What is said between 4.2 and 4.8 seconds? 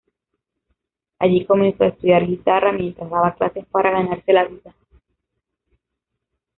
la vida.